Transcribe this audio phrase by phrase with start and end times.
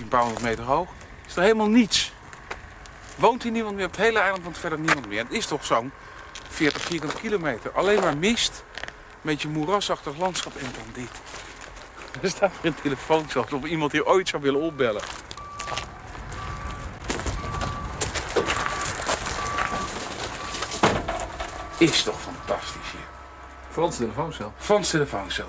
[0.00, 0.88] misschien een paar honderd meter hoog.
[1.26, 2.12] Is er helemaal niets.
[3.16, 5.22] Woont hier niemand meer op het hele eiland, want verder niemand meer.
[5.22, 5.92] Het is toch zo'n
[6.48, 7.70] 40 vierkante kilometer.
[7.70, 11.10] Alleen maar mist, een beetje moerasachtig landschap en dan dit.
[12.22, 15.02] Er staat weer een telefoon zelfs of iemand hier ooit zou willen opbellen.
[21.78, 23.08] Is toch fantastisch hier.
[23.70, 24.52] Frans telefooncel.
[24.56, 25.46] Frans telefooncel.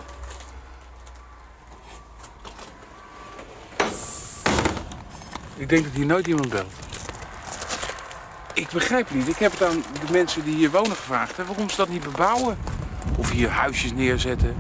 [5.61, 6.73] Ik denk dat hier nooit iemand belt.
[8.53, 9.27] Ik begrijp het niet.
[9.27, 11.37] Ik heb het aan de mensen die hier wonen gevraagd.
[11.37, 12.57] Hè, waarom ze dat niet bebouwen?
[13.17, 14.55] Of hier huisjes neerzetten.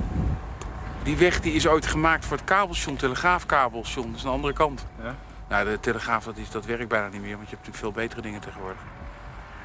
[1.03, 4.05] Die weg die is ooit gemaakt voor het kabelstation, telegraafkabelstation.
[4.05, 4.85] Dat is aan de andere kant.
[5.03, 5.15] Ja.
[5.49, 8.03] Nou, de telegraaf dat, is, dat werkt bijna niet meer, want je hebt natuurlijk veel
[8.03, 8.81] betere dingen tegenwoordig.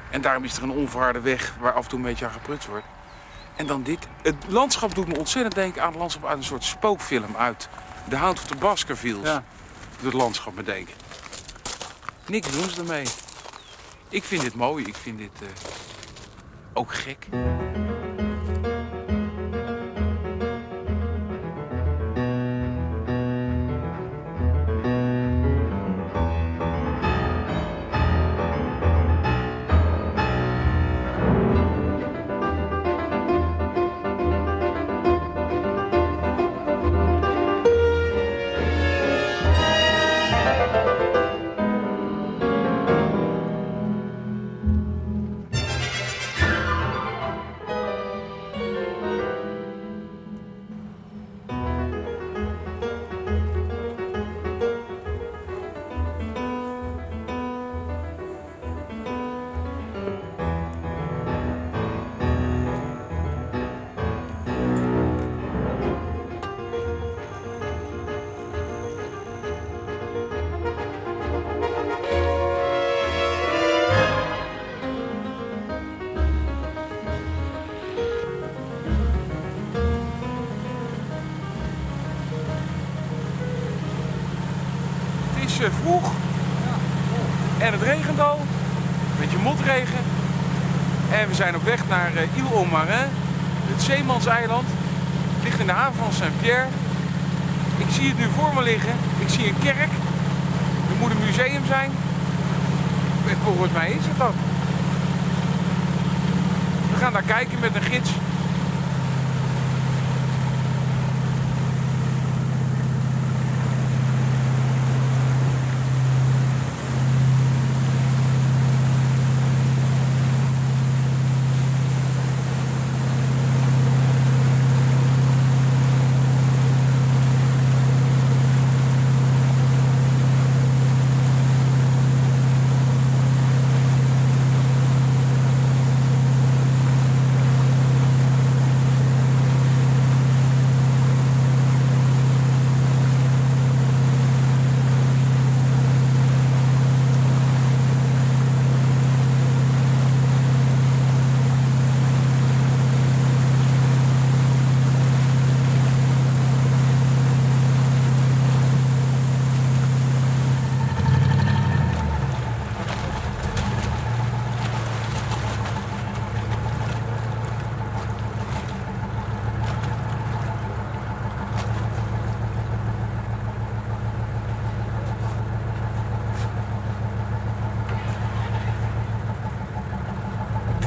[0.09, 2.67] En daarom is er een onverharde weg waar af en toe een beetje aan geprutst
[2.67, 2.85] wordt.
[3.55, 4.07] En dan dit.
[4.21, 7.69] Het landschap doet me ontzettend denken aan het landschap uit een soort spookfilm uit
[8.09, 9.27] The Hound of the Baskervilles.
[9.27, 9.43] Ja.
[9.95, 10.93] Doet het landschap me denken.
[12.27, 13.05] Niks doen ze ermee.
[14.09, 14.85] Ik vind dit mooi.
[14.85, 15.47] Ik vind dit eh,
[16.73, 17.27] ook gek.
[85.67, 86.11] Eh, vroeg.
[87.57, 88.39] En het regent al.
[88.39, 90.01] Een beetje motregen.
[91.11, 93.11] En we zijn op weg naar uh, Ile aux Marins.
[93.71, 94.67] Het zeemanseiland.
[95.33, 96.67] Het ligt in de haven van Saint-Pierre.
[97.77, 98.95] Ik zie het nu voor me liggen.
[99.19, 99.91] Ik zie een kerk.
[100.89, 101.91] Er moet een museum zijn.
[103.29, 104.33] En volgens mij is het dat.
[106.91, 108.09] We gaan daar kijken met een gids.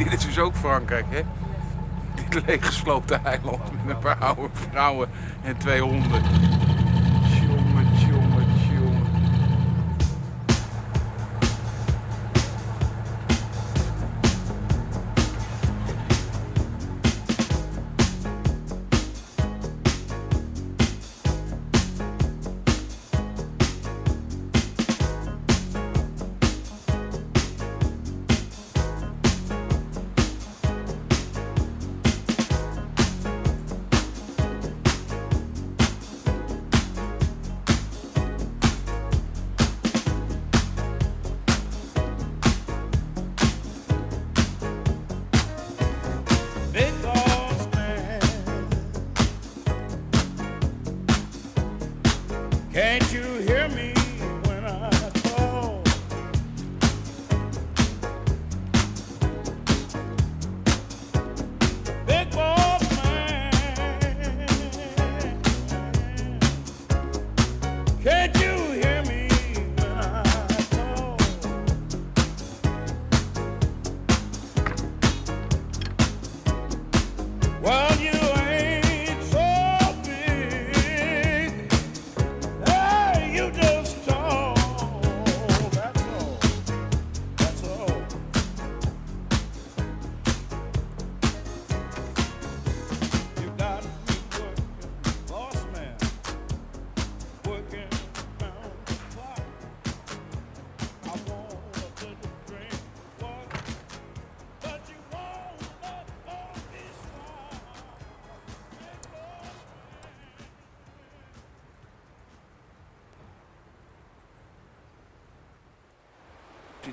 [0.04, 1.20] Dit is dus ook Frankrijk, hè?
[2.14, 5.08] Dit leeggesloopte eiland met een paar oude vrouwen
[5.42, 6.22] en twee honden.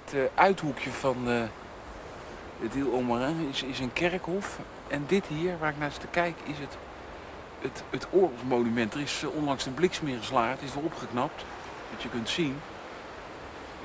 [0.03, 1.41] Dit uh, uithoekje van uh,
[2.61, 4.59] het Ile Omarin is, is een kerkhof.
[4.87, 6.77] En dit hier, waar ik naar te kijken, is het,
[7.61, 8.93] het, het oorlogsmonument.
[8.93, 10.51] Er is onlangs een bliksem geslagen.
[10.51, 11.45] Het is weer opgeknapt,
[11.91, 12.59] dat je kunt zien.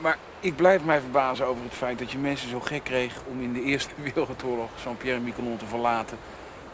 [0.00, 3.42] Maar ik blijf mij verbazen over het feit dat je mensen zo gek kreeg om
[3.42, 6.18] in de Eerste Wereldoorlog Saint-Pierre en Miquelon te verlaten.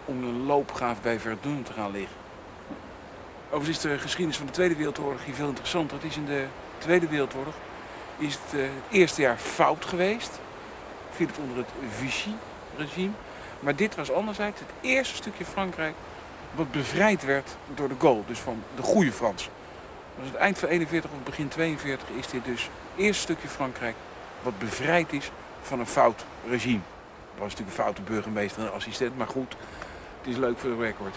[0.05, 2.17] Om een loopgraaf bij Verdun te gaan liggen.
[3.50, 5.96] Overigens is de geschiedenis van de Tweede Wereldoorlog hier veel interessanter.
[5.96, 6.46] Het is in de
[6.79, 7.55] Tweede Wereldoorlog
[8.19, 10.41] is het, uh, het eerste jaar fout geweest.
[11.11, 11.69] Viel het onder het
[11.99, 13.12] Vichy-regime.
[13.61, 15.94] Maar dit was anderzijds het eerste stukje Frankrijk
[16.55, 18.23] wat bevrijd werd door de Gaulle.
[18.26, 19.53] Dus van de goede Fransen.
[20.19, 23.94] Dus het eind van 41 of begin 42 is dit dus het eerste stukje Frankrijk
[24.43, 25.31] wat bevrijd is
[25.62, 26.81] van een fout regime.
[27.35, 29.56] Er was natuurlijk een foute burgemeester en assistent, maar goed,
[30.19, 31.14] het is leuk voor de record.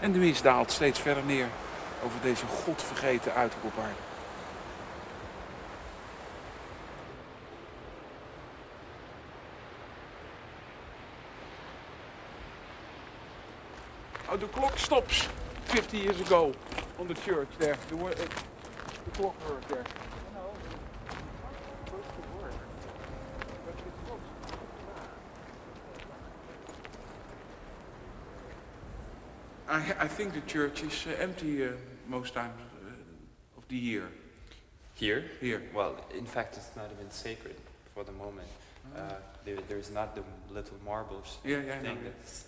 [0.00, 1.46] En de mist daalt steeds verder neer
[2.04, 3.72] over deze godvergeten uithoek op.
[14.40, 15.28] the clock stops
[15.66, 16.52] 50 years ago
[16.98, 17.76] on the church there.
[17.88, 19.84] The, uh, the clock heard there.
[29.68, 31.70] I, I think the church is uh, empty uh,
[32.08, 34.08] most times uh, of the year.
[34.94, 35.24] Here?
[35.40, 35.62] Here.
[35.74, 37.56] Well, in fact, it's not even sacred
[37.94, 38.48] for the moment.
[38.96, 39.12] Uh,
[39.44, 42.10] there, there's not the little marbles Yeah, yeah, I thing know, yeah.
[42.16, 42.46] that's,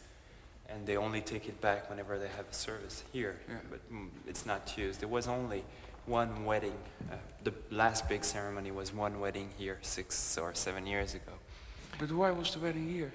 [0.73, 3.39] and they only take it back whenever they have a service here.
[3.49, 3.57] Yeah.
[3.71, 5.01] But mm, it's not used.
[5.01, 5.65] There was only
[6.07, 6.79] one wedding.
[7.11, 11.33] Uh, the last big ceremony was one wedding here six or seven years ago.
[11.99, 13.13] But why was the wedding here?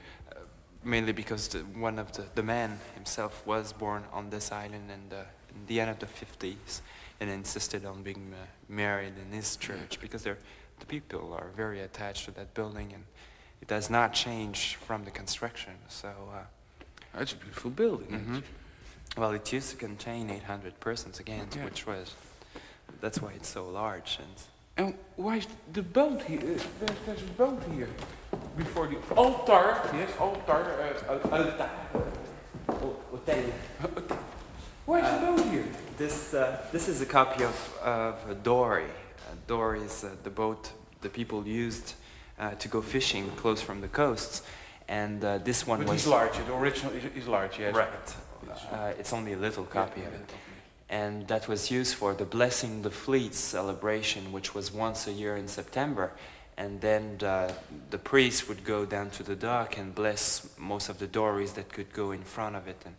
[0.86, 5.10] mainly because the, one of the, the man himself was born on this island in
[5.10, 6.81] the, in the end of the 50s
[7.19, 10.38] and insisted on being uh, married in his church because the
[10.88, 13.04] people are very attached to that building and
[13.62, 15.74] it does not change from the construction.
[15.90, 16.10] So,
[17.16, 18.08] uh, It's a beautiful building.
[18.10, 18.44] mhm.
[19.18, 21.66] well, it used to contain 800 persons again, Yeah.
[21.66, 22.14] which was,
[23.02, 24.20] that's why it's so large.
[24.20, 24.36] And
[24.78, 26.40] And why is the boat here?
[26.40, 26.46] Uh,
[26.80, 27.88] There's, there's a boat here.
[28.58, 29.80] Before the altar.
[29.94, 30.62] Yes, altar.
[31.08, 31.70] Uh, altar.
[34.86, 35.66] Why is the boat here?
[35.98, 38.84] This, uh, this is a copy of, of a dory.
[38.86, 40.72] Uh, dory is uh, the boat
[41.02, 41.94] the people used
[42.40, 44.42] uh, to go fishing close from the coasts.
[44.88, 46.38] And uh, this one But was it's large.
[46.38, 47.74] The original is, large, yes.
[47.76, 47.90] right.
[48.72, 50.30] Uh, it's only a little copy Yeah, of it.
[50.30, 50.36] yeah.
[50.98, 55.36] And that was used for the Blessing the Fleet celebration, which was once a year
[55.36, 56.12] in September.
[56.58, 57.54] And then the,
[57.89, 61.70] the priest would go down to the dock and bless most of the dories that
[61.74, 62.82] could go in front of it.
[62.86, 62.96] And,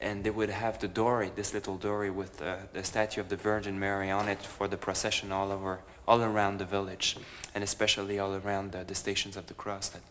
[0.00, 3.36] and they would have the dory, this little dory with uh, the statue of the
[3.36, 7.16] Virgin Mary on it for the procession all over, all around the village,
[7.54, 9.88] and especially all around the, the stations of the cross.
[9.90, 10.02] That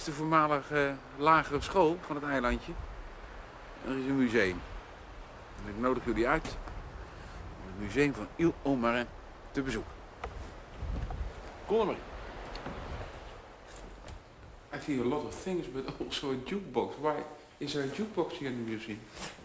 [0.00, 2.72] is de voormalige lagere school van het eilandje.
[3.86, 4.60] Er is een museum.
[5.64, 6.56] En ik nodig jullie uit
[7.62, 9.08] om het museum van Ile aux Marins
[9.50, 9.92] te bezoeken.
[11.66, 11.94] Kom maar.
[14.74, 16.94] I see a lot of things, but also a jukebox.
[17.00, 17.14] Why
[17.58, 18.98] is there a jukebox here in the museum?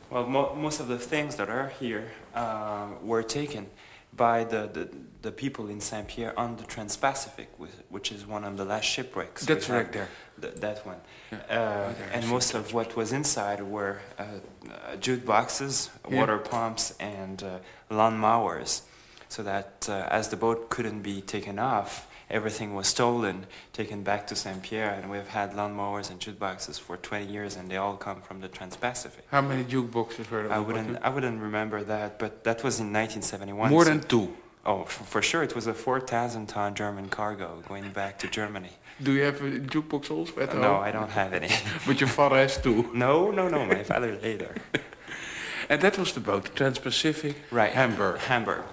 [0.08, 2.04] Well, mo- most of the things that are here
[2.36, 3.68] uh, were taken
[4.16, 4.90] by the, the,
[5.22, 8.86] the people in Saint Pierre on the Trans-Pacific, which, which is one of the last
[8.86, 9.46] shipwrecks.
[9.46, 10.08] That's right there.
[10.42, 10.98] Th- that one.
[11.32, 11.38] Yeah.
[11.38, 16.20] Uh, Right there, and most of what was inside were uh, uh, jukeboxes, Yeah.
[16.20, 18.84] water pumps, and uh, lawn mowers.
[19.28, 24.28] So that uh, as the boat couldn't be taken off, everything was stolen, taken back
[24.28, 27.96] to Saint Pierre, and we've had lawnmowers and jukeboxes for 20 years, and they all
[27.98, 29.26] come from the Trans-Pacific.
[29.32, 30.54] How many jukeboxes were there?
[30.54, 33.70] I wouldn't, I wouldn't remember that, but that was in 1971.
[33.70, 34.36] More so- than two.
[34.68, 38.72] Oh, for sure, it was a 4,000 ton German cargo going back to Germany.
[39.04, 40.62] Do you have a jukebox also at Uh, home?
[40.62, 41.50] no, I don't have any.
[41.86, 42.90] But your father has two.
[42.92, 44.56] no, no, no, my father later.
[45.70, 47.74] And that was the boat, Trans-Pacific Right.
[47.74, 48.18] Hamburg.
[48.20, 48.64] Hamburg.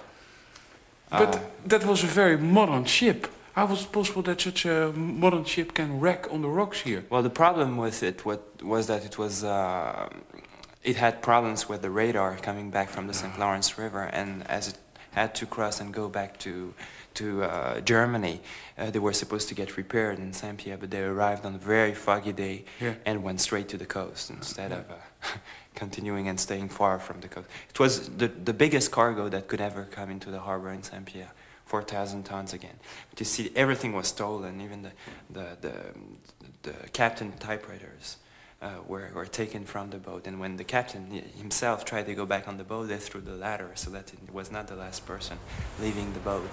[1.11, 3.27] But Uh, that was a very modern ship.
[3.55, 7.05] How was it possible that such a modern ship can wreck on the rocks here?
[7.11, 9.45] well, the problem with it what, was that it was.
[9.45, 10.09] Uh,
[10.83, 13.39] it had problems with the radar coming back from the St.
[13.39, 14.79] Lawrence River, and as it
[15.13, 16.75] had to cross and go back to
[17.15, 18.41] to uh, Germany,
[18.79, 21.59] uh, they were supposed to get repaired in Saint Pierre, but they arrived on a
[21.59, 22.95] very foggy day Yeah.
[23.05, 24.79] and went straight to the coast instead Yeah.
[24.79, 24.95] of uh,
[25.75, 27.49] continuing and staying far from the coast.
[27.69, 31.05] It was the, the biggest cargo that could ever come into the harbor in St.
[31.05, 31.33] Pierre.
[31.73, 32.79] 4,000 tons again.
[33.09, 34.91] But you see, everything was stolen, even the,
[35.31, 35.73] the, the,
[36.65, 38.19] the captain typewriters
[38.61, 40.27] uh, were, were taken from the boat.
[40.27, 43.37] And when the captain himself tried to go back on the boat, they threw the
[43.37, 45.39] ladder so that it was not the last person
[45.81, 46.51] leaving the boat.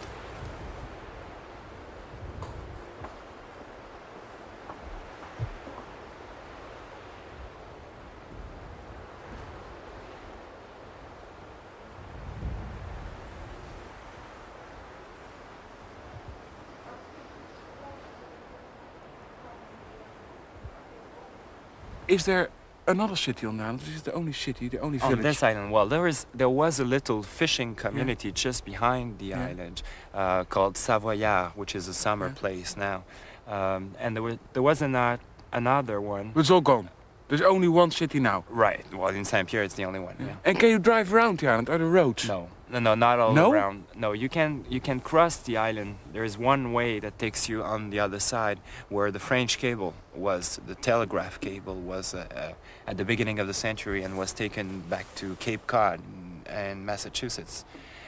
[22.09, 22.49] Is there
[22.87, 23.79] another city on the island?
[23.81, 25.17] This is the only city, the only village.
[25.17, 29.25] On this island, well, there was there was a little fishing community just behind the
[29.27, 29.45] Yeah.
[29.49, 29.81] island
[30.13, 32.33] uh, called Savoyard, which is a summer Yeah.
[32.41, 33.03] place now,
[33.47, 36.31] um, and there was there was another another one.
[36.35, 36.89] It's all gone.
[37.27, 38.43] There's only one city now.
[38.49, 38.83] Right.
[38.91, 40.15] Well, in Saint Pierre, it's the only one.
[40.19, 40.35] Yeah.
[40.45, 41.69] And can you drive around the island?
[41.69, 42.27] Are there roads?
[42.27, 43.51] No, no, no, not all No?
[43.51, 43.83] around.
[43.95, 45.97] No, you can you can cross the island.
[46.13, 48.59] There is one way that takes you on the other side,
[48.89, 52.53] where the French cable was, the telegraph cable was uh, uh,
[52.89, 55.99] at the beginning of the century and was taken back to Cape Cod
[56.45, 57.65] and Massachusetts,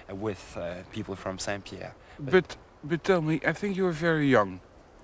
[0.09, 1.93] with uh, people from Saint Pierre.
[2.19, 4.59] But, but tell me, I think you're very young.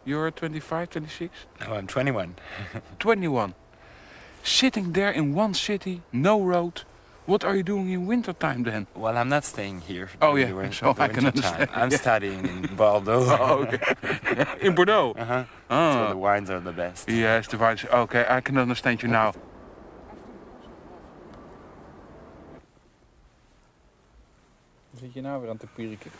[0.05, 1.33] You're 25, 26?
[1.61, 2.35] No, I'm 21.
[2.99, 3.53] 21.
[4.43, 6.83] Sitting there in one city, no road.
[7.27, 8.87] What are you doing in wintertime then?
[8.95, 10.07] Well, I'm not staying here.
[10.21, 11.99] Oh, during yeah, win- so I can understand, I'm yeah.
[11.99, 13.27] studying in Bordeaux.
[13.39, 13.79] Oh, okay.
[14.61, 15.13] in Bordeaux?
[15.17, 15.43] Uh-huh.
[15.67, 16.09] That's where Oh.
[16.09, 17.09] the wines are the best.
[17.09, 17.85] Yes, the vibes.
[17.91, 19.33] Okay, I can understand you now.
[24.99, 26.11] Zit je nou weer aan te pieriken?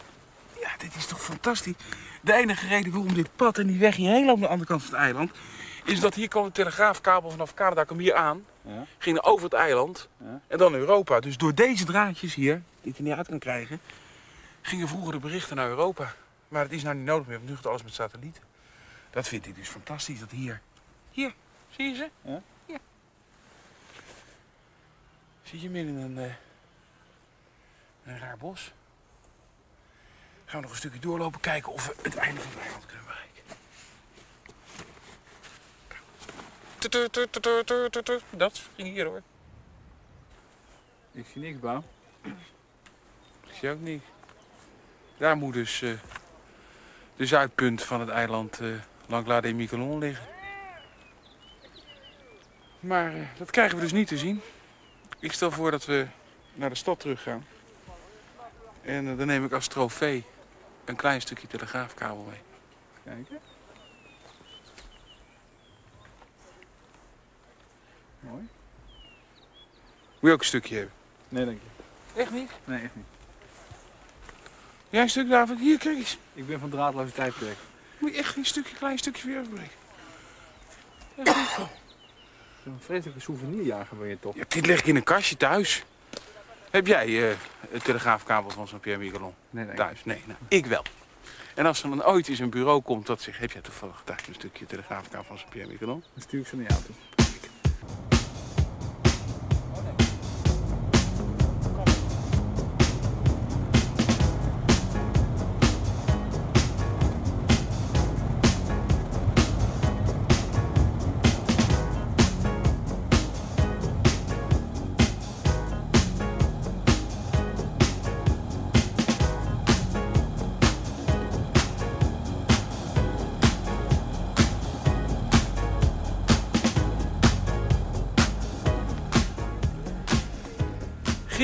[0.61, 1.75] Ja, dit is toch fantastisch.
[2.21, 4.83] De enige reden waarom dit pad en die weg hier helemaal aan de andere kant
[4.83, 5.31] van het eiland...
[5.87, 8.45] is dat hier kwam de telegraafkabel vanaf Canada kwam hier aan.
[8.61, 8.85] Ja.
[8.97, 10.41] Ging over het eiland Ja.
[10.47, 11.19] en dan Europa.
[11.19, 13.79] Dus door deze draadjes hier, die ik er niet uit kan krijgen...
[14.61, 16.13] gingen vroeger de berichten naar Europa.
[16.47, 18.43] Maar dat is nou niet nodig meer, want nu gaat alles met satellieten.
[19.09, 20.61] Dat vind ik dus fantastisch, dat hier...
[21.11, 21.33] Hier,
[21.69, 22.09] zie je ze?
[22.21, 22.41] Ja.
[22.65, 22.79] Hier.
[25.43, 26.33] Zie je midden in een, eh,
[28.05, 28.73] een raar bos.
[30.45, 33.05] Gaan we nog een stukje doorlopen, kijken of we het einde van het eiland kunnen
[33.05, 33.26] bereiken.
[38.29, 39.21] Dat ging hier hoor.
[41.11, 41.83] Ik zie niks, Bouw.
[43.47, 44.03] Ik zie ook niet.
[45.17, 45.91] Daar moet dus eh,
[47.15, 48.67] de zuidpunt van het eiland eh
[49.07, 50.25] Langla de Miquelon liggen.
[52.79, 54.41] Maar eh, dat krijgen we dus niet te zien.
[55.19, 56.07] Ik stel voor dat we
[56.53, 57.45] naar de stad terug gaan.
[58.81, 60.23] En dan neem ik als trofee
[60.85, 62.41] een klein stukje telegraafkabel mee.
[63.03, 63.39] Kijken.
[68.29, 68.47] Mooi.
[70.19, 70.93] Moet je ook een stukje hebben?
[71.29, 71.59] Nee, dank
[72.13, 72.21] je.
[72.21, 72.51] Echt niet?
[72.65, 73.05] Nee, echt niet.
[74.89, 75.59] Jij een stuk David?
[75.59, 76.17] Hier, kijk eens.
[76.33, 77.57] Ik ben van draadloze tijdperk.
[77.99, 79.71] Moet je echt een stukje, klein stukje weer afbreken.
[82.65, 84.35] Een vreselijke souvenirjager ben je toch?
[84.35, 85.83] Ja, dit leg ik in een kastje thuis.
[86.69, 87.35] Heb jij eh
[87.69, 89.75] het telegraafkabel van Saint-Pierre Miquelon Nee, nee.
[89.75, 90.05] thuis?
[90.05, 90.83] Nee, nou, ik wel.
[91.55, 94.27] En als er dan ooit eens een bureau komt dat zegt, heb jij toevallig thuis
[94.27, 96.03] een stukje telegraafkabel van Saint-Pierre Miquelon?
[96.13, 97.16] Dan stuur ik ze naar jou toe.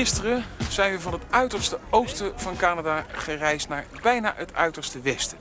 [0.04, 5.38] Gisteren zijn we van het uiterste oosten van Canada gereisd naar bijna het uiterste westen.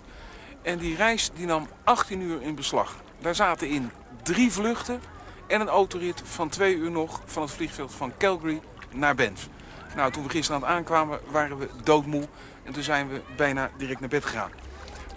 [0.62, 2.96] En die reis die nam 18 uur in beslag.
[3.22, 3.91] Daar zaten in
[4.22, 5.01] drie vluchten
[5.48, 9.48] en een autorit van twee uur nog van het vliegveld van Calgary naar Banff.
[9.96, 12.27] Nou, toen we gisteren aan het aankwamen waren we doodmoe
[12.63, 14.51] en toen zijn we bijna direct naar bed gegaan.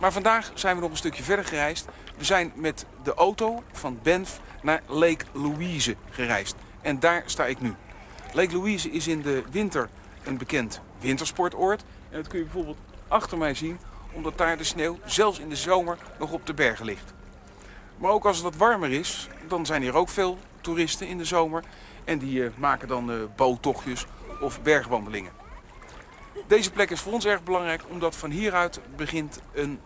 [0.00, 1.86] Maar vandaag zijn we nog een stukje verder gereisd.
[2.16, 6.54] We zijn met de auto van Banff naar Lake Louise gereisd.
[6.80, 7.74] En daar sta ik nu.
[8.36, 9.88] Lake Louise is in de winter
[10.24, 11.84] een bekend wintersportoord.
[12.10, 12.78] En dat kun je bijvoorbeeld
[13.08, 13.78] achter mij zien,
[14.12, 17.12] omdat daar de sneeuw zelfs in de zomer nog op de bergen ligt.
[17.98, 21.24] Maar ook als het wat warmer is, dan zijn hier ook veel toeristen in de
[21.24, 21.64] zomer.
[22.04, 24.06] En die eh, maken dan eh, boottochtjes
[24.40, 25.32] of bergwandelingen.
[26.46, 29.80] Deze plek is voor ons erg belangrijk, omdat van hieruit begint een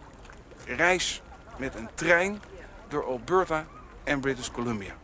[0.64, 1.22] reis
[1.56, 2.40] met een trein
[2.88, 3.66] door Alberta
[4.04, 4.94] en British Columbia.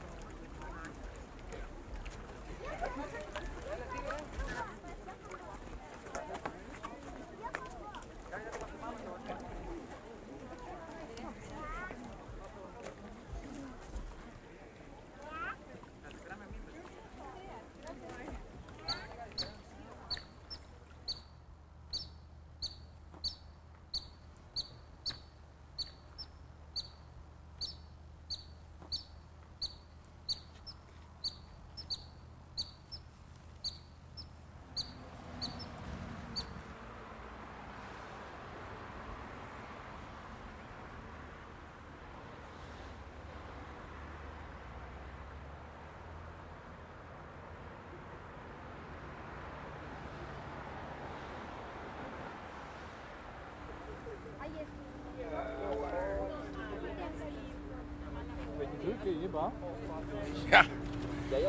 [60.51, 60.65] Ja,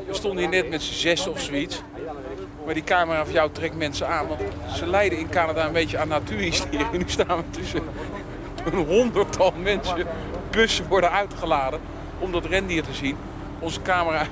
[0.08, 1.82] we stonden hier net met z'n zes of zoiets.
[2.66, 4.28] Maar die camera van jou trekt mensen aan.
[4.28, 4.42] Want
[4.76, 6.86] ze lijden in Canada een beetje aan natuurhysterie.
[6.98, 7.82] Nu staan we tussen
[8.66, 10.08] een honderdtal mensen.
[10.50, 11.80] Bussen worden uitgeladen
[12.20, 13.18] om dat rendier te zien.
[13.60, 14.26] Onze camera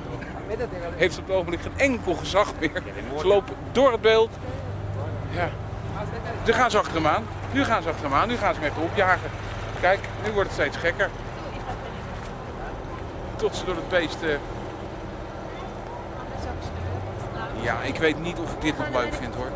[0.95, 2.83] heeft op het ogenblik geen enkel gezag meer.
[3.19, 4.29] Ze lopen door het beeld.
[5.31, 5.49] Ja.
[6.45, 7.23] Nu gaan ze achter hem aan.
[7.51, 8.27] Nu gaan ze achter hem aan.
[8.27, 9.29] Nu gaan ze hem echt opjagen.
[9.81, 11.09] Kijk, nu wordt het steeds gekker.
[13.37, 14.21] Tot ze door het beest...
[14.21, 14.29] eh,
[17.61, 19.51] Ja, ik weet niet of ik dit nog leuk vind hoor.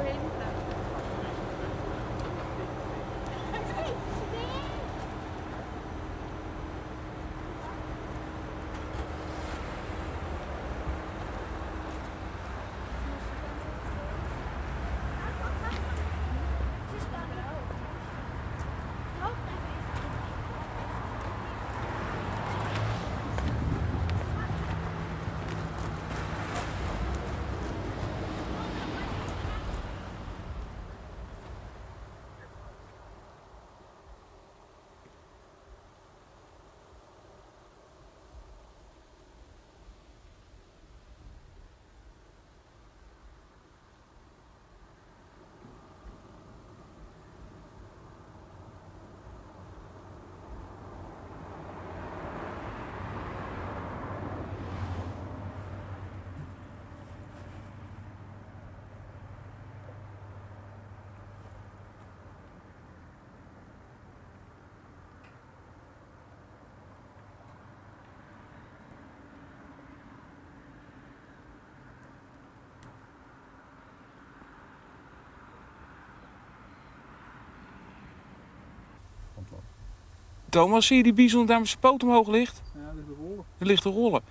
[80.49, 82.61] Thomas, zie je die bison daar met zijn poot omhoog ligt?
[82.73, 83.45] Ja, dit is rollen.
[83.57, 84.21] Er ligt te rollen.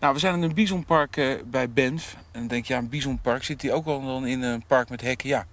[0.00, 2.16] Nou, we zijn in een bisonpark eh, bij Benf.
[2.32, 3.44] En dan denk je, ja, een bisonpark.
[3.44, 5.28] Zit hij ook wel dan in een park met hekken?
[5.28, 5.46] Ja.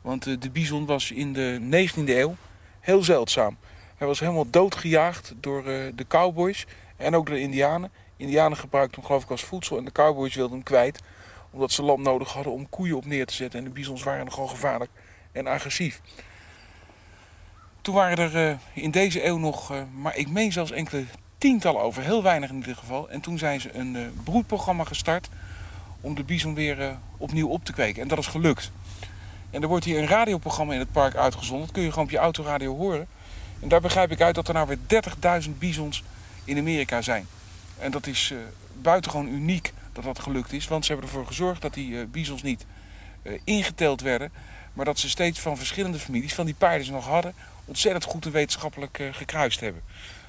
[0.00, 2.36] Want eh, de bison was in de 19e eeuw
[2.80, 3.56] heel zeldzaam.
[3.96, 7.90] Hij was helemaal doodgejaagd door eh, de cowboys en ook door de indianen.
[8.16, 11.02] Indianen gebruikten hem geloof ik als voedsel en de cowboys wilden hem kwijt.
[11.50, 13.58] Omdat ze land nodig hadden om koeien op neer te zetten.
[13.58, 14.90] En de bisons waren nogal gevaarlijk
[15.32, 16.00] en agressief.
[17.82, 21.04] Toen waren er eh, in deze eeuw nog, eh, maar ik meen zelfs enkele
[21.38, 23.10] tientallen over, heel weinig in ieder geval.
[23.10, 25.28] En toen zijn ze een eh, broedprogramma gestart
[26.00, 28.02] om de bison weer opnieuw op te kweken.
[28.02, 28.70] En dat is gelukt.
[29.50, 31.66] En er wordt hier een radioprogramma in het park uitgezonden.
[31.66, 33.06] Dat kun je gewoon op je autoradio horen.
[33.60, 35.02] En daar begrijp ik uit dat er nou weer
[35.44, 36.02] 30.000 bisons
[36.44, 37.26] in Amerika zijn.
[37.78, 38.34] En dat is
[38.82, 40.68] buitengewoon uniek dat dat gelukt is.
[40.68, 42.66] Want ze hebben ervoor gezorgd dat die bisons niet
[43.44, 44.32] ingeteld werden.
[44.72, 47.34] Maar dat ze steeds van verschillende families, van die paarden ze nog hadden,
[47.64, 49.82] ontzettend goed en wetenschappelijk eh, gekruist hebben.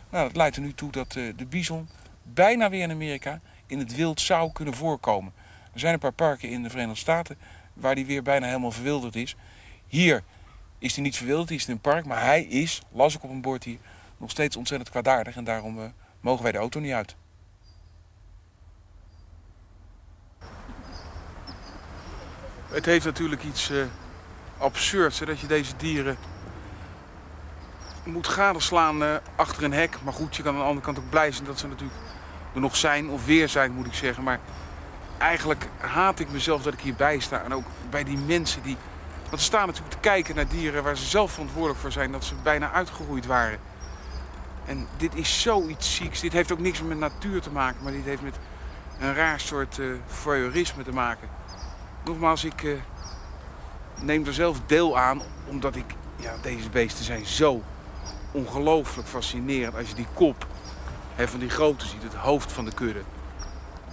[0.10, 1.90] Nou, dat leidt er nu toe dat eh, de bison
[2.24, 5.34] bijna weer in Amerika in het wild zou kunnen voorkomen.
[5.74, 7.38] Er zijn een paar parken in de Verenigde Staten
[7.74, 9.36] waar die weer bijna helemaal verwilderd is.
[9.88, 10.24] Hier
[10.80, 13.30] is hij niet verwilderd, hij is in een park, maar hij is, las ik op
[13.30, 13.78] een bord hier,
[14.18, 15.36] nog steeds ontzettend kwaadaardig.
[15.36, 15.86] En daarom eh,
[16.22, 17.16] mogen wij de auto niet uit.
[22.70, 23.84] Het heeft natuurlijk iets eh,
[24.58, 26.18] absurds hè, dat je deze dieren
[28.04, 29.98] moet gadeslaan eh, achter een hek.
[30.04, 32.00] Maar goed, je kan aan de andere kant ook blij zijn dat ze natuurlijk
[32.54, 34.24] er nog zijn, of weer zijn moet ik zeggen.
[34.24, 34.40] Maar
[35.18, 37.44] eigenlijk haat ik mezelf dat ik hierbij sta.
[37.44, 38.78] En ook bij die mensen die.
[39.30, 42.24] Want ze staan natuurlijk te kijken naar dieren waar ze zelf verantwoordelijk voor zijn, dat
[42.24, 43.60] ze bijna uitgeroeid waren.
[44.66, 46.20] En dit is zoiets zieks.
[46.20, 48.36] Dit heeft ook niks met natuur te maken, maar dit heeft met
[49.00, 51.30] een raar soort eh voyeurisme te maken.
[52.06, 52.72] Nogmaals, ik eh,
[54.02, 55.86] neem er zelf deel aan, omdat ik,
[56.16, 57.62] ja, deze beesten zijn zo
[58.34, 59.76] ongelooflijk fascinerend.
[59.76, 60.48] Als je die kop
[61.16, 63.02] hè, van die grote ziet, het hoofd van de kudde.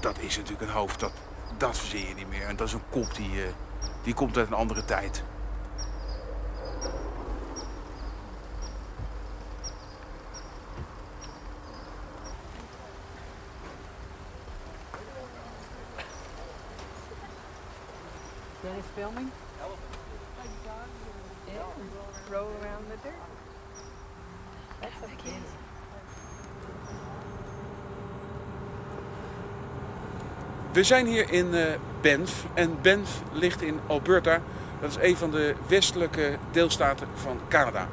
[0.00, 1.12] Dat is natuurlijk een hoofd, dat,
[1.57, 2.46] dat verzin je niet meer.
[2.46, 3.53] En dat is een kop die, eh,
[4.03, 5.22] die komt uit een andere tijd.
[18.94, 19.31] Filming?
[21.46, 21.62] Yeah,
[22.33, 23.39] around.
[30.72, 31.64] We zijn hier in eh,
[32.00, 34.40] Banff en Banff ligt in Alberta.
[34.80, 37.88] Dat is een van de westelijke deelstaten van Canada.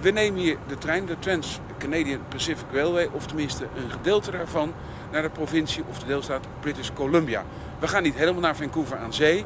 [0.00, 4.74] We nemen hier de trein, de Trans-Canadian Pacific Railway, of tenminste een gedeelte daarvan,
[5.12, 7.44] naar de provincie of de deelstaat British Columbia.
[7.78, 9.44] We gaan niet helemaal naar Vancouver aan zee,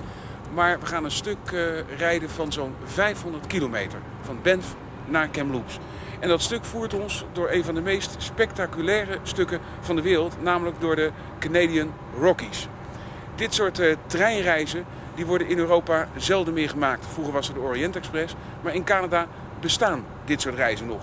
[0.54, 1.62] maar we gaan een stuk eh,
[1.98, 4.74] rijden van zo'n 500 kilometer van Banff
[5.07, 5.78] naar Kamloops.
[6.18, 10.42] En dat stuk voert ons door een van de meest spectaculaire stukken van de wereld,
[10.42, 12.68] namelijk door de Canadian Rockies.
[13.35, 17.07] Dit soort eh, treinreizen die worden in Europa zelden meer gemaakt.
[17.07, 19.26] Vroeger was het de Orient Express, maar in Canada
[19.61, 21.02] bestaan dit soort reizen nog.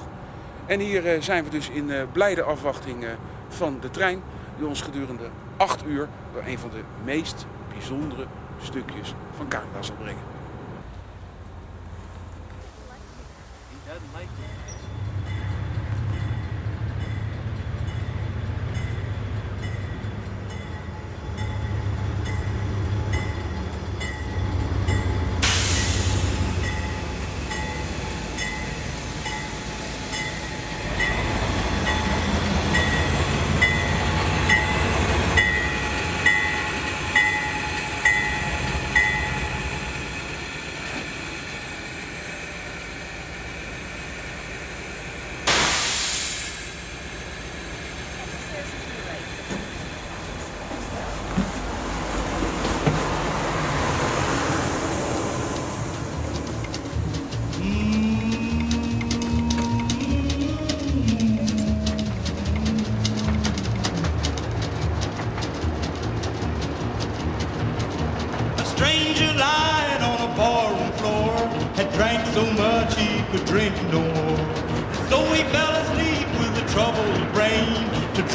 [0.65, 3.05] En hier eh, zijn we dus in eh, blijde afwachting
[3.47, 4.21] van de trein,
[4.57, 8.25] die ons gedurende acht uur door een van de meest bijzondere
[8.61, 10.33] stukjes van Canada zal brengen.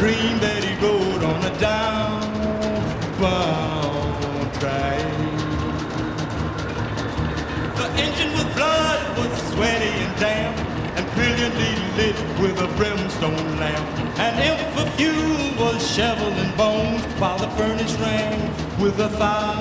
[0.00, 2.40] Dream that he rode on a downbound
[4.58, 5.36] train.
[7.76, 10.56] The engine with blood was sweaty and damp
[10.96, 13.86] and brilliantly lit with a brimstone lamp.
[14.18, 18.40] And if the fuel was shoveling bones while the furnace rang
[18.80, 19.60] with a thousand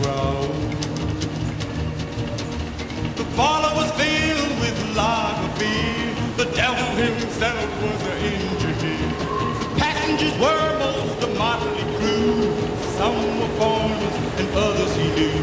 [0.00, 0.84] groans.
[3.20, 6.03] The parlor was filled with lager beer.
[6.54, 9.10] Devil himself was the engineer.
[9.76, 12.54] Passengers were most a motley crew.
[12.96, 15.40] Some were foreigners and others he knew.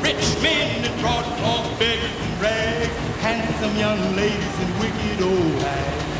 [0.00, 2.94] Rich men in broadcloth, beggars and rags.
[3.20, 6.11] Handsome young ladies and wicked old hags.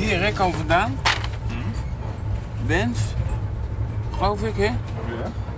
[0.00, 0.98] Hier hè, komen we vandaan.
[2.66, 2.98] Bent,
[4.16, 4.64] geloof ik hè.
[4.64, 4.72] Ja.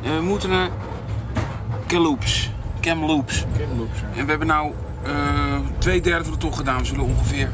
[0.02, 0.68] En we moeten naar
[1.86, 2.50] Kamloops.
[2.80, 3.44] Kamloops.
[3.56, 4.18] Ja.
[4.18, 5.12] En we hebben nou eh,
[5.78, 6.78] twee derde van de tocht gedaan.
[6.78, 7.50] We zullen ongeveer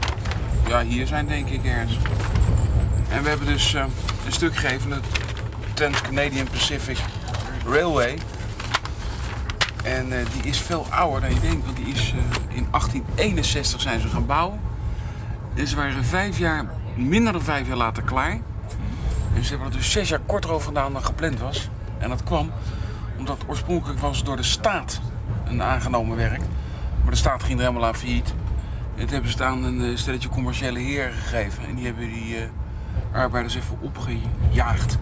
[0.69, 1.99] ja, hier zijn denk ik ergens.
[3.09, 3.85] En we hebben dus eh,
[4.27, 5.01] een stuk gegeven, de
[5.75, 6.99] Trans-Canadian Pacific
[7.67, 8.19] Railway.
[9.85, 13.81] En eh, die is veel ouder dan je denkt, want die is eh, in 1861
[13.81, 14.61] zijn ze gaan bouwen.
[15.59, 18.41] En ze waren vijf jaar, minder dan vijf jaar later klaar.
[19.35, 21.69] En ze hebben er dus zes jaar korter over gedaan dan gepland was.
[21.99, 22.51] En dat kwam
[23.19, 25.01] omdat oorspronkelijk was door de staat
[25.45, 26.41] een aangenomen werk.
[27.03, 28.35] Maar de staat ging er helemaal aan failliet.
[28.95, 31.67] En dat hebben ze aan een eh, stelletje commerciële heren gegeven.
[31.67, 32.43] En die hebben die eh,
[33.13, 34.99] arbeiders even opgejaagd.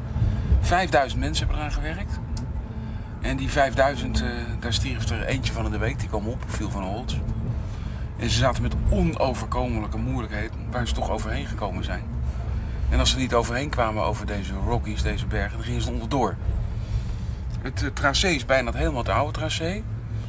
[0.60, 2.18] 5000 mensen hebben eraan gewerkt.
[3.20, 4.28] En die 5000, eh,
[4.60, 5.98] daar stierf er eentje van in de week.
[5.98, 7.16] Die kwam op, viel van de holz.
[8.18, 12.02] En ze zaten met onoverkomelijke moeilijkheden waar ze toch overheen gekomen zijn.
[12.88, 16.34] En als ze niet overheen kwamen over deze Rockies, deze bergen, dan gingen ze onderdoor.
[17.62, 19.82] Het eh, tracé is bijna het helemaal het oude tracé.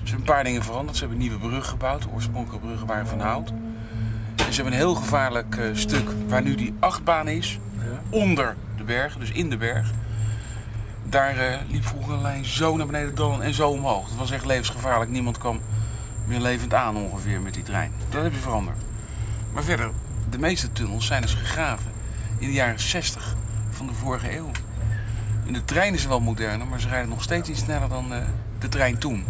[0.03, 0.97] Ze hebben een paar dingen veranderd.
[0.97, 2.01] Ze hebben een nieuwe brug gebouwd.
[2.01, 3.49] De oorspronkelijke bruggen waren van hout.
[4.35, 7.59] En ze hebben een heel gevaarlijk eh, stuk waar nu die achtbaan is.
[8.09, 9.91] Onder de berg, dus in de berg.
[11.03, 14.09] Daar eh, liep vroeger een lijn zo naar beneden dan en zo omhoog.
[14.09, 15.11] Het was echt levensgevaarlijk.
[15.11, 15.59] Niemand kwam
[16.27, 17.91] meer levend aan ongeveer met die trein.
[18.09, 18.77] Dat heb je veranderd.
[19.53, 19.91] Maar verder,
[20.29, 21.91] de meeste tunnels zijn dus gegraven
[22.37, 23.35] in de jaren 60
[23.69, 24.51] van de vorige eeuw.
[25.45, 28.19] En de treinen zijn wel moderner, maar ze rijden nog steeds iets sneller dan eh,
[28.59, 29.25] de trein toen.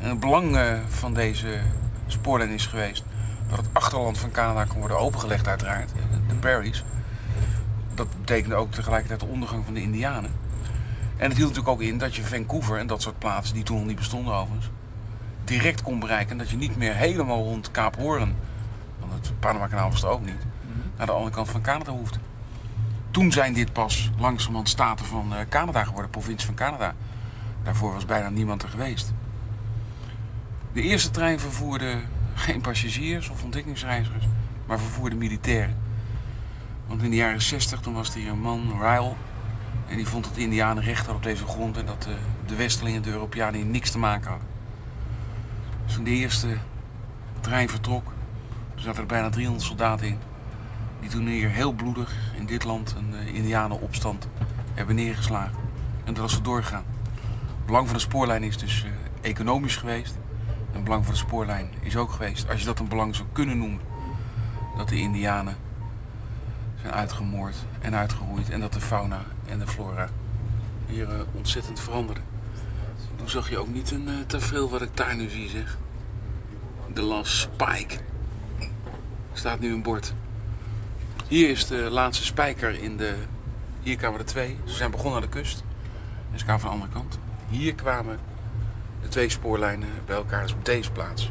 [0.00, 1.60] En het belang eh, van deze
[2.06, 3.04] spoorlijn is geweest
[3.48, 5.90] dat het achterland van Canada kon worden opengelegd uiteraard.
[6.28, 6.84] De prairies.
[7.94, 10.30] Dat betekende ook tegelijkertijd de ondergang van de Indianen.
[11.16, 13.76] En het hield natuurlijk ook in dat je Vancouver en dat soort plaatsen, die toen
[13.76, 14.70] nog niet bestonden overigens,
[15.44, 16.30] direct kon bereiken.
[16.30, 18.36] En dat je niet meer helemaal rond Kaap Hoorn,
[18.98, 20.46] want het Panama-kanaal was er ook niet,
[20.96, 22.18] naar de andere kant van Canada hoefde.
[23.10, 26.94] Toen zijn dit pas langzamerhand staten van eh, Canada geworden, provincie van Canada.
[27.62, 29.12] Daarvoor was bijna niemand er geweest.
[30.72, 31.96] De eerste trein vervoerde
[32.34, 34.24] geen passagiers of ontdekkingsreizigers,
[34.66, 35.76] maar vervoerde militairen.
[36.86, 39.12] Want in de jaren 60 toen was er hier een man, Ryle,
[39.88, 42.14] en die vond dat de Indianen recht hadden op deze grond en dat eh,
[42.46, 44.53] de Westelingen, de Europeanen, hier niks te maken hadden.
[45.86, 46.56] Toen de eerste
[47.40, 48.04] trein vertrok,
[48.74, 50.18] toen zaten er bijna 300 soldaten in.
[51.00, 54.28] Die toen hier heel bloedig in dit land een uh, Indianenopstand
[54.74, 55.56] hebben neergeslagen.
[56.04, 56.84] En dat is er doorgegaan.
[57.56, 60.14] Het belang van de spoorlijn is dus eh, economisch geweest.
[60.48, 63.28] En het belang van de spoorlijn is ook geweest, als je dat een belang zou
[63.32, 63.80] kunnen noemen,
[64.76, 65.56] dat de Indianen
[66.80, 70.08] zijn uitgemoord en uitgeroeid en dat de fauna en de flora
[70.86, 72.33] hier eh, ontzettend veranderden.
[73.24, 74.08] Toen zag je ook niet een
[74.52, 75.78] uh, wat ik daar nu zie, zeg.
[76.92, 77.96] De Last Spike.
[79.32, 80.12] Staat nu een bord.
[81.28, 83.14] Hier is de laatste spijker in de...
[83.82, 84.56] Hier kwamen er twee.
[84.64, 85.64] Ze zijn begonnen aan de kust.
[86.32, 87.18] En ze kwamen van de andere kant.
[87.48, 88.18] Hier kwamen
[89.02, 90.42] de twee spoorlijnen bij elkaar.
[90.42, 91.30] Dus op deze plaats.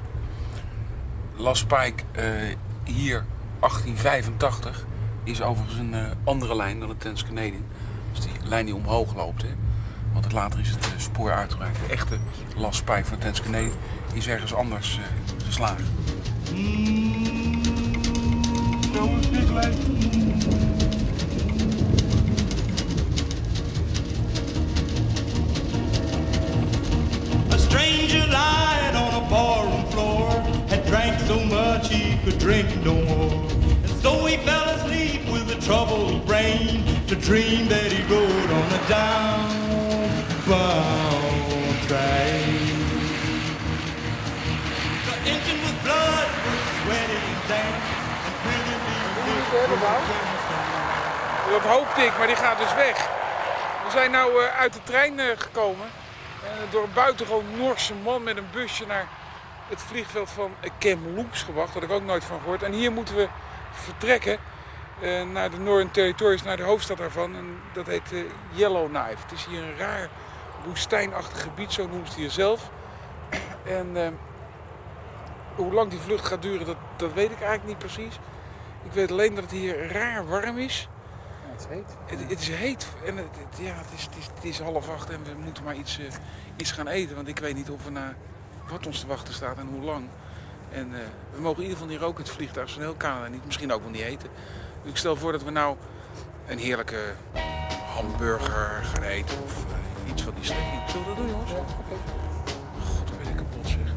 [1.36, 3.26] Last Spike eh, hier
[3.60, 4.86] 1885
[5.24, 7.66] is overigens een eh, andere lijn dan de Trans Canadian.
[8.12, 9.42] Dus die lijn die omhoog loopt.
[9.42, 9.63] Hè.
[10.14, 11.76] Want later is het eh, spoor uitgebreid.
[11.88, 12.18] De echte
[12.56, 13.74] Last Spike van Canadian
[14.14, 15.86] is ergens anders eh, geslagen.
[27.52, 30.30] A stranger lying on a barroom floor
[30.68, 33.34] had drank so much he could drink no more.
[33.84, 38.72] And so he fell asleep with a troubled brain to dream that he rode on
[38.72, 38.88] a
[51.50, 53.10] Dat hoopte ik, maar die gaat dus weg.
[53.86, 55.88] We zijn nou eh, uit de trein eh, gekomen.
[56.44, 59.08] eh, door een buitengewoon Noorse man met een busje naar
[59.70, 61.74] het vliegveld van Kamloops gebracht.
[61.74, 62.64] Daar had ik ook nooit van gehoord.
[62.64, 63.28] En hier moeten we
[63.72, 64.38] vertrekken
[65.32, 67.36] naar de Northern Territories, naar de hoofdstad daarvan.
[67.36, 68.20] En dat heet eh,
[68.52, 69.18] Yellowknife.
[69.24, 70.10] Het is hier een raar
[70.66, 72.70] woestijnachtig gebied, zo noemt het hier zelf.
[73.66, 74.08] En eh,
[75.56, 78.20] hoe lang die vlucht gaat duren, dat, dat weet ik eigenlijk niet precies.
[78.84, 80.90] Ik weet alleen dat het hier raar warm is.
[81.46, 81.96] Ja, het is heet.
[82.06, 84.90] Het, het is heet en het, het- ja, het, is, het, is, het is half
[84.90, 86.06] acht en we moeten maar iets, eh,
[86.56, 87.16] iets gaan eten.
[87.16, 88.16] Want ik weet niet of we naar
[88.70, 90.08] wat ons te wachten staat en hoe lang.
[90.72, 91.00] En eh,
[91.36, 93.46] we mogen in ieder geval niet roken in het vliegtuig, zo'n heel Canada niet.
[93.46, 94.30] Misschien ook wel niet eten.
[94.84, 95.76] Ik stel voor dat we nou
[96.48, 97.14] een heerlijke
[97.96, 100.82] hamburger gaan eten of eh, iets van die strekking.
[100.90, 101.52] Zullen we dat doen, jongens?
[101.52, 101.98] Ja, okay.
[102.82, 103.94] God, ben ik kapot, zeg.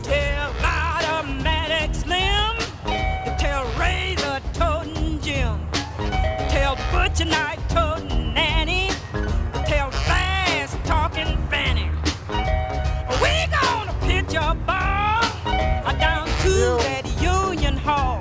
[0.00, 2.56] Tell automatic slim,
[3.36, 5.58] tell razor toting Jim,
[6.48, 8.88] tell butcher knife toting Nanny,
[9.64, 11.90] tell fast talking Fanny.
[13.20, 15.22] We gonna pitch a ball
[15.98, 18.19] down to that Union Hall.